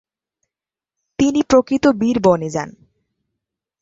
তিনি 1.19 1.41
প্রকৃত 1.43 1.85
বীর 1.99 2.17
বনে 2.19 2.49
যান। 2.49 2.69